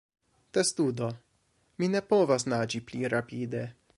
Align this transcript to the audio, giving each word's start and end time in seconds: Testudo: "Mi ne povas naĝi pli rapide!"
Testudo: 0.57 1.09
"Mi 1.83 1.91
ne 1.97 2.03
povas 2.13 2.47
naĝi 2.55 2.83
pli 2.89 3.15
rapide!" 3.17 3.65